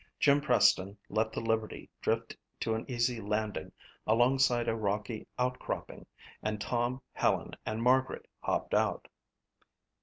Jim 0.19 0.41
Preston 0.41 0.97
let 1.09 1.31
the 1.31 1.39
Liberty 1.39 1.87
drift 2.01 2.35
to 2.59 2.73
an 2.73 2.85
easy 2.89 3.21
landing 3.21 3.71
alongside 4.07 4.67
a 4.67 4.75
rocky 4.75 5.27
outcropping 5.37 6.07
and 6.41 6.59
Tom, 6.59 6.99
Helen 7.13 7.51
and 7.67 7.83
Margaret 7.83 8.27
hopped 8.41 8.73
out. 8.73 9.07